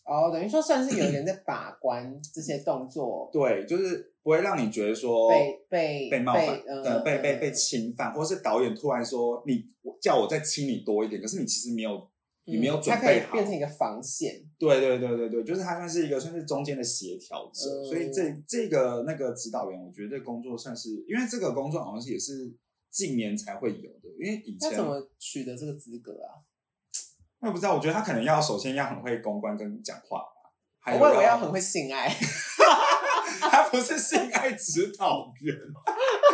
[0.04, 3.30] 哦，等于说算是有人在把关这些动作。
[3.32, 9.64] 对，就是不会让你觉得说被被被冒犯，呃，被被被侵犯，或者是导演突然说你
[10.02, 12.06] 叫我再亲你多一点，可是你其实没有，
[12.46, 14.42] 你没有准备好，变成一个防线。
[14.58, 22.54] 对对对对对，就是他算是一个算是中间的协调者，所以这这个那个指导员，我觉得工作算是，因为这个工作好像是也是。
[22.88, 26.40] 近年才会有的，因为以前他怎么取得这个资格啊？
[27.40, 32.08] 我也不知道，我觉得他可能要首先要很会公关跟讲话吧，还我要很会性爱，
[33.38, 35.54] 他不是性爱指导员，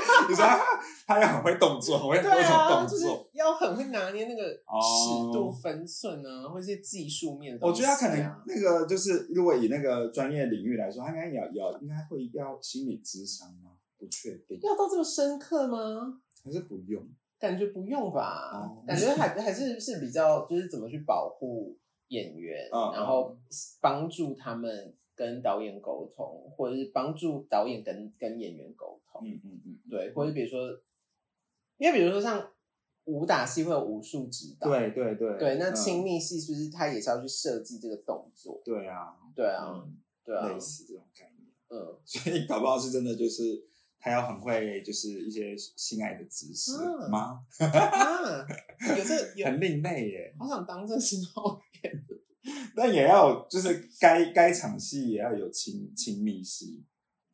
[0.29, 0.45] 你说
[1.07, 7.59] 他也很会动作，很会多种动作，要很会拿捏那个尺度分寸啊，或是技术面。
[7.61, 13.71] 我觉得他可能那个就是，如果以那个专业领域来说，他应该要要应该会要心理智商吗？
[13.99, 16.21] 不确定，要到这么深刻吗？
[16.45, 17.01] 还是不用，
[17.39, 18.69] 感觉不用吧。
[18.87, 21.77] 感觉还 还是是比较，就是怎么去保护
[22.09, 23.37] 演员，然后
[23.81, 29.29] 帮助他们跟导演沟通，或者是帮助导演跟跟演员沟通。
[29.29, 30.69] 嗯嗯嗯，对，或者比如说，
[31.79, 32.51] 因为比如说像
[33.05, 38.61] 武打戏会有武术指导，对对对，对，那亲密戏是不是他也是要去设计这个动作？
[38.65, 39.85] 对啊，对啊，
[40.25, 41.51] 对啊，类似这种概念。
[41.69, 43.69] 嗯，所以搞不好是真的就是。
[44.05, 46.73] 他要很会，就是一些性爱的知识
[47.09, 47.39] 吗？
[47.61, 50.35] 有这很另类耶！
[50.37, 51.57] 好想当这时候，
[52.75, 56.83] 但也要就是该该场戏也要有亲亲密戏，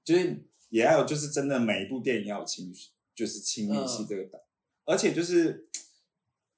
[0.05, 2.73] 就是也要有就是真的每一部电影要有亲，
[3.15, 4.45] 就是亲密戏这个的，
[4.85, 5.69] 而且就是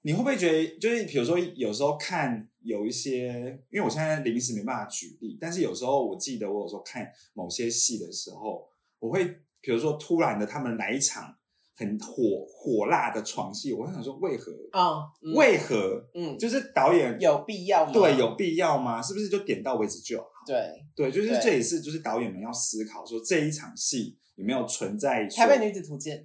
[0.03, 8.69] 你会不会觉得，就是比如说有时候看有一些，因为我现在临时没办法举例，但是有时候我记得我有时候看某些戏的时候，
[8.99, 9.25] 我会
[9.61, 11.37] 比如说突然的他们来一场
[11.77, 15.05] 很火火辣的床戏，我会想说为何啊？
[15.35, 16.09] 为何？
[16.15, 17.93] 嗯，就是导演有必要吗？
[17.93, 19.01] 对，有必要吗？
[19.01, 20.30] 是不是就点到为止就好？
[20.55, 26.25] 对对，就是这也是就是导演们要思考说这一场戏有没有存在《台北女子图鉴》，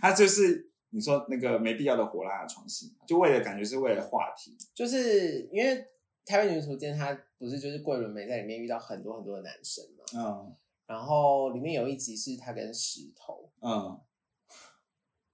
[0.00, 0.70] 他就是。
[0.94, 5.76] 你说那个没必要的火辣的床戏，就为了感觉是为了话题，就是因为
[6.24, 14.00] 《台北女子图鉴》它不是就是桂纶镁在里面遇到很多很多的男生嘛，嗯，然后里面有一集是他跟石头，嗯，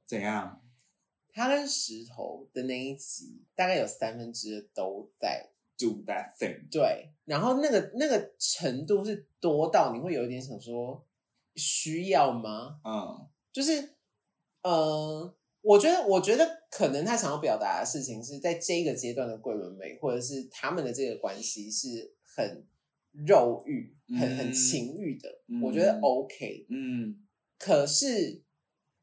[0.06, 0.62] 怎样？
[1.34, 11.02] 他跟石头的那一集大概有三分之都在 do that thing，对，然后那个那个程度是多到你会有一点想说
[11.54, 12.80] 需要吗？
[12.84, 13.96] 嗯，就是
[14.62, 15.34] 嗯。
[15.62, 22.66] 我觉得，我觉得可能他想要表达的事情是在这个阶段的桂纶镁，或者是他们的这个关系是很
[23.12, 25.28] 肉欲、很很情欲的。
[25.62, 27.14] 我觉得 OK，嗯。
[27.58, 28.42] 可是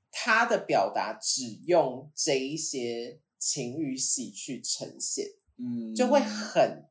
[0.10, 6.86] 他的表达只用这一些情欲戏去呈现，嗯，就会很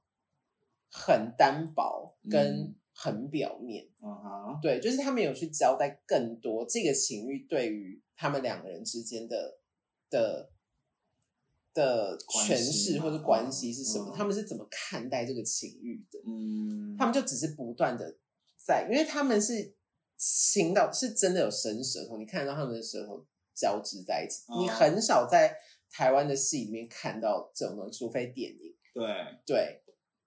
[0.91, 3.89] 很单薄跟很表面。
[4.03, 8.03] 嗯对，就是他没有去交代更多这个情欲对于。
[8.19, 9.59] 他们两个人之间的
[10.09, 10.51] 的
[11.75, 14.11] 的诠释或者关系是什么？
[14.17, 16.19] 他们是怎么看待这个情欲的？
[16.27, 18.17] 嗯，他们就只是不断的
[18.57, 19.75] 在，因为他们是
[20.17, 23.23] 情到是真的有伸舌头，你看得到他们的舌头
[23.55, 24.51] 交织在一起。
[24.59, 25.55] 你很少在
[25.97, 28.75] 台湾的戏里面看到这种东西，除非电影。
[28.93, 29.05] 对
[29.47, 29.83] 对，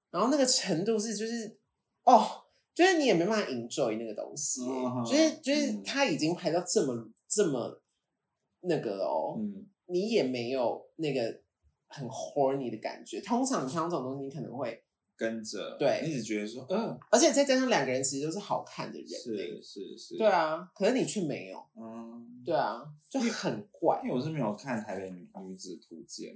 [0.10, 1.60] 然后那个程度是就是
[2.04, 4.62] 哦，就是你也没办法 enjoy 那个东西，
[5.06, 7.10] 就是就是他已经拍到这么。
[7.32, 7.80] 这么
[8.62, 11.42] 那个哦，嗯，你也没有那个
[11.86, 13.22] 很 horny 的感觉。
[13.22, 14.84] 通常你看到这种东西，你可能会
[15.20, 24.00] 跟着，对，一直觉得说，嗯，而且再加上两个人其实都是好看的人，是是是，对啊，可是你却没有，嗯，对啊，就很怪。
[24.02, 26.30] 因为我是没有看《台北女女子图鉴》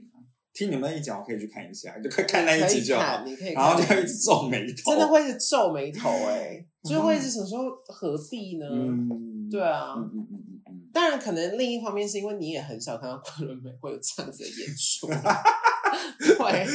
[0.53, 8.67] 听你们一讲，我可以去看一下，就可以看那一集就好，你可以，然后就一直皱眉头，真的会是皱眉头，哎，就会是想说何必呢？
[8.69, 10.27] 嗯，对啊，嗯嗯
[10.67, 10.89] 嗯。
[10.91, 15.07] 当然，可能另一方面是因为你也很少看到昆仑美会有这样子的演出，
[16.19, 16.65] 对，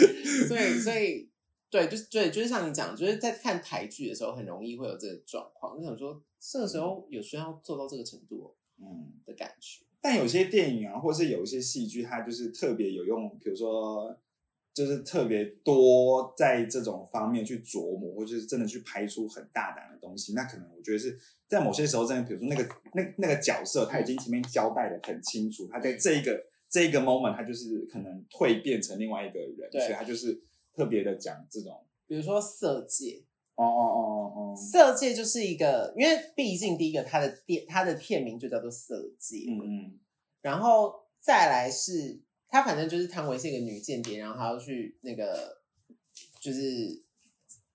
[0.49, 1.31] 所以所以
[1.70, 5.76] 对，就是对，就是像你讲，就是在看台剧的时候，很容易会有这个状况。
[5.76, 9.85] 就想说，这个时候有需要做到这个程度，嗯的感觉。
[10.00, 14.18] 但有些电影啊，或是有一些戏剧，它就是特别有用，比如说。
[14.74, 22.62] 就是特别多在这种方面去琢磨，或者是真的去拍出很大胆的东西，那可能我觉得是在某些时候，真的，比如说那个
[22.94, 30.40] 那那个角色，他已经前面交代的很清楚，他在这一个这一个 moment，他就是可能蜕变成另外一个人，所以他就是
[30.78, 33.24] 特别的讲这种，比如说色戒，
[33.56, 34.00] 哦哦哦
[34.34, 34.52] 哦。
[34.52, 39.98] 哦，色戒就是一个，因为毕竟第一个它的电他的片名就叫做色戒，嗯嗯，
[40.40, 42.22] 然后再来是。
[42.50, 45.60] 他反正就是汤唯是一个女间谍，然后她要去那个，
[46.40, 47.04] 就是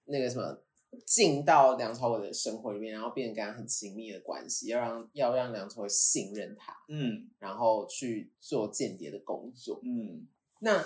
[0.05, 0.63] 那个什么
[1.05, 10.27] 进到梁朝伟的生活里面，然后变成跟他很亲密的关系，要让要让梁朝伟信任他，嗯，然后去做间谍的工作，嗯，
[10.61, 10.83] 那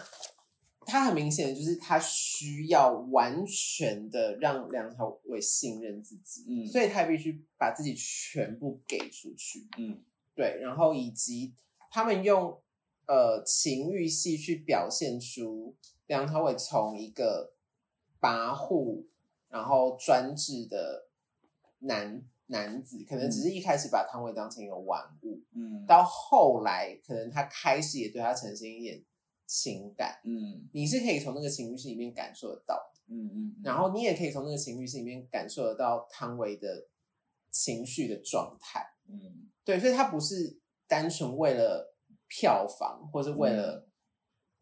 [0.88, 10.02] 他很明显就是他需要完全的让梁朝伟信任自己，嗯，所以他必须把自己全部给出去，嗯，
[10.34, 11.54] 对，然后以及
[11.92, 12.60] 他们用。
[13.10, 15.74] 呃，情欲戏去表现出
[16.08, 17.54] 梁朝伟从一个
[18.20, 19.06] 跋扈
[19.48, 21.08] 然后专制的
[21.80, 29.02] 男男子，可能只是一开始把汤唯当成一个玩物，嗯，到后来可能他开始也对他产生一点
[29.48, 36.88] 情感，嗯，你是可以从那个情绪戏里面感受得到，嗯嗯，然后你也可以从那个情绪戏里面感受得到汤唯的
[37.50, 41.96] 情绪的状态，嗯，对，所以他不是单纯为了。
[42.30, 43.88] 票房，或是为了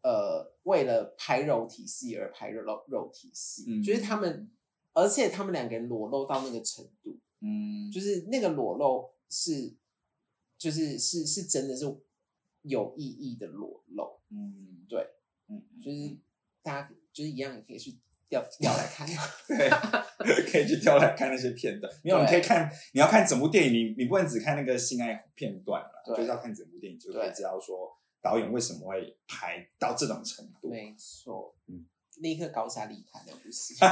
[0.00, 4.48] 呃，为了拍肉体戏而拍肉肉肉体戏，就是他们，
[4.92, 9.74] 而且他们两个人裸露到那个程度，嗯，就是那个裸露是，
[10.56, 11.84] 就是是是真的是
[12.62, 15.06] 有意义的裸露，嗯，对，
[15.48, 16.16] 嗯，就是
[16.62, 17.96] 大家就是一样也可以去。
[18.28, 19.06] 调调来看，
[19.46, 21.88] 对，可以去调来看那些片段。
[22.02, 30.68] 因为你可以看，你要看整部电影，你你不能只看那个性爱片段了，就是要看整部电影，就可以知道说导演为什么会拍到这种程度。
[30.68, 31.86] 没错，嗯，
[32.16, 33.74] 立刻高下立判的不是。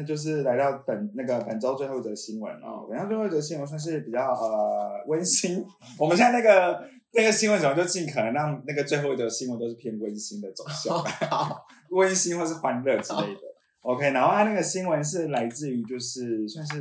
[0.00, 2.86] 那就是来到本那个本周最后一则新闻哦。
[2.88, 5.62] 本周最后一则新闻算是比较呃温馨。
[5.98, 6.82] 我们现在那个
[7.12, 10.96] 那个新闻么就尽可能让那个最后一则新闻都是偏温馨的走向，
[11.90, 13.40] 温馨或是欢乐之类的。
[13.82, 16.78] OK，然后他那个新闻是来自于就是算是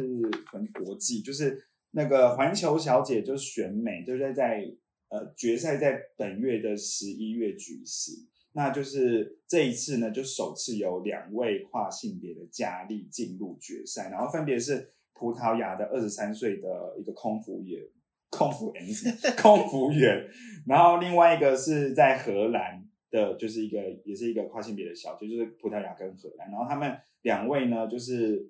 [0.49, 1.61] 很国际，就是
[1.91, 4.63] 那个环球小姐就是选美，就是在
[5.09, 8.15] 呃决赛在本月的十一月举行。
[8.53, 17.81] 那就是这一次呢，就首次有两位跨性别的佳丽进入决赛，然后分别是葡萄牙的二十三岁的一个空服员，
[18.29, 18.83] 空服员，
[19.37, 20.27] 空服员，
[20.65, 28.49] 然后另外一个是在荷兰的，就是一个也是一个跨性别的小姐，就是葡萄牙跟荷兰，然后他们两位呢，就是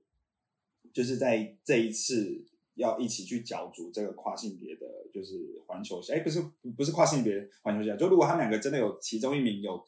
[0.93, 2.45] 就是在这一次
[2.79, 6.43] 要一起去角逐这个跨性别的，就是环球赛，哎，不是
[6.75, 9.79] 不是跨性别环球赛，就如果他们两个真的有其中一名有。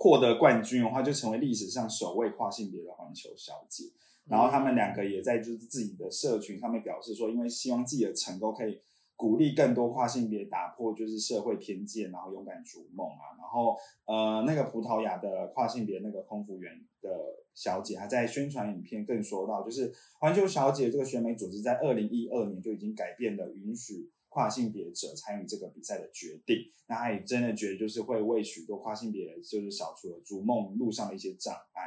[0.00, 3.86] 获得冠军的话，就成为历史上首位跨性别的环球小姐。
[4.26, 8.80] 然后他们两个也在就是自己的社群上面表示说，因为希望自己的成功可以
[9.18, 13.34] 鼓励更多跨性别打破就是社会偏见，然后勇敢逐梦啊。
[13.36, 17.10] 然后呃，那个葡萄牙的跨性别那个空服员的
[17.52, 24.12] 小姐，还在宣传影片更说到，就是环球小姐这个选美组织在二零一二年就已经改变了允许。
[24.30, 31.82] 跨性别者参与这个比赛的决定，那他也真的觉得就是会为许多跨性别就是扫除了逐梦路上的一些障碍。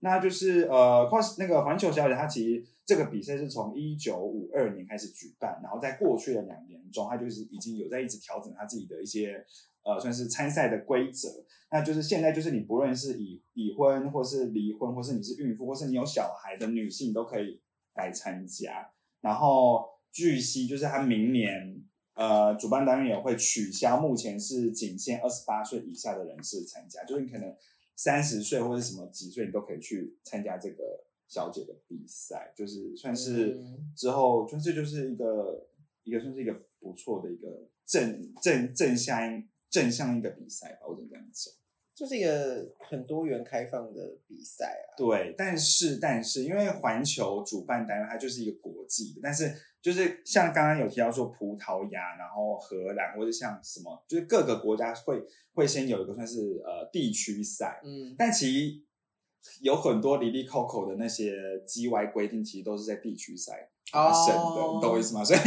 [0.00, 9.44] 那就是呃跨那个环球小姐，她其实这个比赛是从一九五二年开始举办，然后在过去的两年中，她就是已经有在一直调整她自己的一些
[9.84, 11.28] 呃算是参赛的规则。
[11.70, 17.60] 那就是现在就是你不论是已已婚或是离婚，或是你是孕妇，或是你有小孩的女性都可以
[17.94, 18.90] 来参加。
[19.20, 21.84] 然后据悉就是她明年。
[22.14, 27.48] 呃，主办单位也会取消，目前是仅限二十八岁以下的人士参加，就是你可能
[28.02, 33.58] 三十岁或者什么几岁，你都可以去参加这个小姐的比赛，就是算是
[33.94, 35.68] 之后，就这就是一个
[36.04, 41.52] 一个算是一个不错的一个正正正向正向一个比赛吧，我只能这样讲。
[41.94, 44.96] 就是一个很多元开放的比赛啊。
[44.96, 55.22] 对，但是但是因为环球主办单位它就是一个国际的，但是就是像刚刚有提到说葡萄牙，然后荷兰或者像什么，就是各个国家会
[55.54, 58.82] 会先有一个算是呃地区赛，嗯，但其实
[59.62, 63.70] 有很多离离扣扣的那些 G Y 规定，其实都是在地区赛。
[63.90, 65.24] 发生的，你懂我意思吗？
[65.24, 65.40] 所以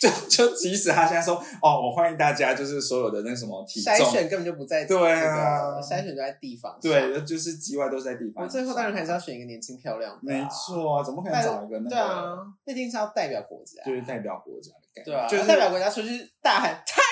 [0.00, 8.44] 就就即使他现在说哦，我欢迎大家，就是所有的那什么体筛选根本就不在对啊，筛选都在地方，对，就是机外都是在地方。
[8.44, 11.90] 我最后当然还是要选一个年轻漂亮的，没错啊，怎么可能找一个那个？
[11.90, 17.02] 对啊，那定是要代表国家，就是代表国家的感觉，对啊，就是代表国家出去大喊台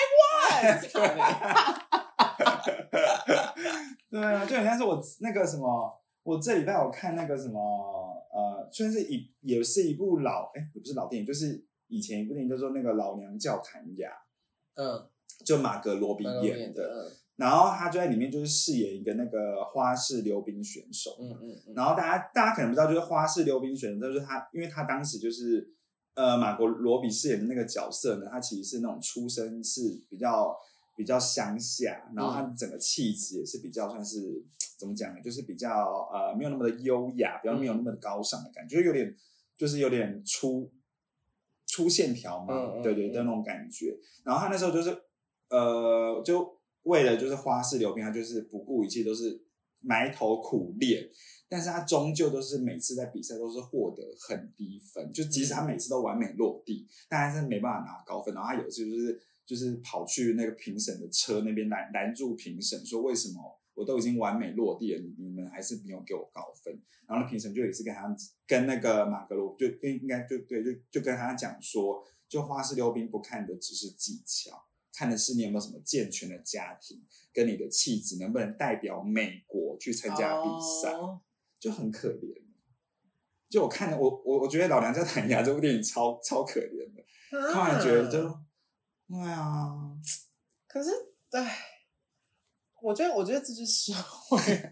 [0.61, 0.79] 湾，
[4.09, 8.08] 对啊，就好像是我那个什么，我这礼拜我看那个什么。
[8.39, 14.09] 呃，算是一也是一部老哎，也不是老电影，就是以前一部电影叫做那个《老娘叫谭雅》，
[14.75, 15.09] 嗯，
[15.43, 25.73] 就马格罗比演的，然后他就在里面就是饰演一个那个花式溜冰选手，嗯嗯，然后大家大家可能不知道，就是花式溜冰选手就是他，因为他当时就是
[26.15, 30.55] 呃马格罗比饰演的那个角色呢，他其实是那种出身是比较
[30.99, 34.43] 比较乡下，然后他整个气质也是比较算是。
[34.77, 35.19] 怎么讲呢？
[35.21, 39.13] 就是比较呃，没有那么的优雅，比较没有那么的高尚的感觉，有点
[39.57, 40.71] 就是有点粗
[41.65, 43.99] 粗线条嘛，对对的那种感觉。
[44.23, 44.97] 然后他那时候就是
[45.49, 49.43] 呃，就为了就是花式溜冰，他就是不顾一切都是
[49.81, 51.09] 埋头苦练，
[51.49, 58.33] 但是他终究都是每次在比赛都是获得很低分，就即使他每次都完美落地，但还是没办法拿高分。
[58.33, 63.59] 然后他有一次就是就是跑去那个评审的车那边拦拦住评审，说为什么？
[63.73, 66.79] 我都已经完美落地了，你你们还是没有给我高分。
[67.07, 77.01] 然后评审就也是跟他跟那个马格罗就应应该就对就就跟他讲说，就花式溜冰不看的只是技巧，看的是你有没有什么健全的家庭，
[77.33, 80.49] 跟你的气质能不能代表美国去参加比
[80.83, 80.93] 赛，
[81.59, 82.43] 就很可怜。
[83.49, 87.01] 就我看的我我我觉得老梁在谈牙这部电影超超可怜的，
[87.51, 88.39] 突然觉得就，
[89.11, 89.69] 哎呀，
[90.67, 90.89] 可是
[91.29, 91.41] 对。
[92.81, 94.37] 我觉得，我觉得这就是社会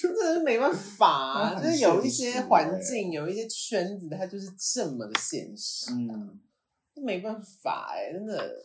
[0.00, 6.40] 真的是没办法啊， 就是有一些环境，有一些圈子，它就是这么的现实，嗯，
[6.96, 8.60] 没办法哎，真的。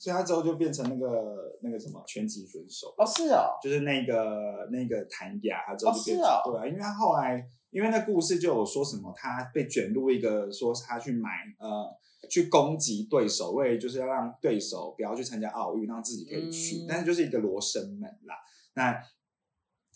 [0.00, 11.94] 所以他之后就变成那个那个什么拳击选手哦，是哦，就是那个那个谭雅，他之后就变成对啊，因为他后来因为那故事就有说什么，他被卷入一个说他去买呃。
[12.26, 18.34] 去攻击对手，为就是要让对手不要去参加奥运，让自己可以去，但是就是一个罗生门啦。
[18.72, 18.98] 那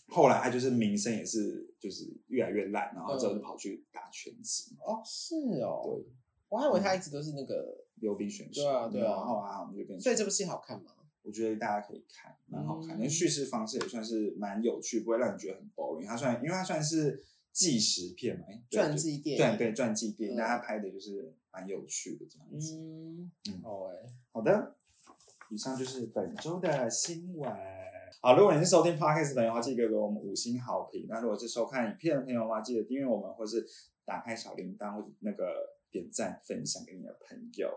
[0.08, 4.76] 后来他就是名声也是就是越来越烂，然后之后就跑去打拳击。
[4.78, 6.04] 哦，是哦，对，
[6.50, 8.60] 我还以为他一直都是那个溜冰选手。
[8.60, 9.14] 对啊，对啊。
[9.16, 9.98] 然后啊，我们就变。
[9.98, 10.92] 所以这部戏好看吗？
[11.22, 12.98] 我觉得大家可以看，蛮好看。
[13.00, 16.06] 那叙事方式也算是蛮有趣，不会让你觉得很 boring。
[16.06, 17.24] 它算，因为它算是
[17.58, 22.76] 纪实片嘛，传记电影，对对，传记电影，大家拍的就是蛮有趣的这样子。
[22.76, 23.96] 嗯嗯，好哎，
[24.30, 24.76] 好的，
[25.50, 27.52] 以上就是本周的新闻。
[28.20, 31.06] 好，如果你是收听 podcast 的朋友的话，记得给我们五星好评。
[31.08, 33.66] 那如果是收看影片的朋友的话，记得订阅我们，或是
[34.04, 37.68] 打开小铃铛，或者那个点赞分享给你的朋友。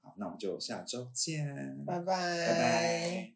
[0.00, 3.35] 好，那我们就下周见，拜拜，拜拜。